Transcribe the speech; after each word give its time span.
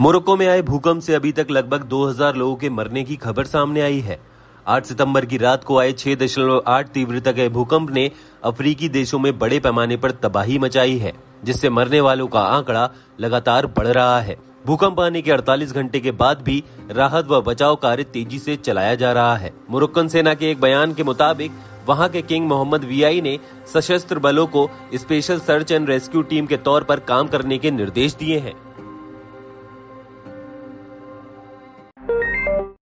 Morocco 0.00 0.34
में 0.36 0.46
आए 0.48 0.62
भूकंप 0.62 1.02
से 1.02 1.14
अभी 1.14 1.30
तक 1.32 1.50
लगभग 1.50 1.82
2000 1.82 2.36
लोगों 2.36 2.54
के 2.56 2.68
मरने 2.70 3.02
की 3.04 3.16
खबर 3.16 3.44
सामने 3.44 3.80
आई 3.80 4.00
है। 4.00 4.18
8 4.66 4.84
सितंबर 4.84 5.24
की 5.24 5.36
रात 5.36 5.64
को 5.64 5.78
आए 5.78 5.92
6.8 5.92 6.88
तीव्रता 6.88 7.32
के 7.32 7.48
भूकंप 7.48 7.90
ने 7.90 8.10
अफ्रीकी 8.44 8.88
देशों 8.88 9.18
में 9.18 9.38
बड़े 9.38 9.60
पैमाने 9.60 9.96
पर 9.96 10.10
तबाही 10.10 10.58
मचाई 10.58 10.96
है, 10.98 11.12
जिससे 11.44 11.70
मरने 11.70 12.00
वालों 12.00 12.26
का 12.26 12.40
आंकड़ा 12.40 12.90
लगातार 13.20 13.66
बढ़ 13.66 13.86
रहा 13.86 14.20
है। 14.20 14.36
भूकंप 14.66 15.00
आने 15.00 15.22
के 15.22 15.30
48 15.30 15.72
घंटे 15.72 16.00
के 16.00 16.10
बाद 16.10 16.42
भी 16.42 16.62
राहत 16.90 17.28
व 17.28 17.40
बचाव 17.40 17.76
कार्य 17.76 18.04
तेज़ी 18.04 18.38
से 18.38 18.56
चलाया 18.56 18.94
जा 18.94 19.12
रहा 19.12 19.36
है। 19.36 19.52
मोरक्कन 19.70 20.08
सेना 20.08 20.34
के 20.34 20.50
एक 20.50 20.60
बयान 20.60 20.94
के 20.94 21.04
मुताबिक, 21.04 21.52
वहाँ 21.88 22.08
के 22.08 22.22
किंग 22.22 22.46
मोहम्मद 22.48 22.84
वीआई 22.84 23.20
ने 23.20 23.38
सशस्त्र 23.74 24.18
बलों 24.18 24.46
को 24.46 24.68
special 24.94 25.38
search 25.38 25.72
and 25.72 25.88
rescue 25.88 26.22
team 26.22 26.46
के 26.46 26.56
तौर 26.56 26.84
पर 26.84 27.00
काम 27.00 27.28
करने 27.28 27.58
के 27.58 27.70
निर्देश 27.70 28.14
दिए 28.14 28.38
हैं। 28.38 28.54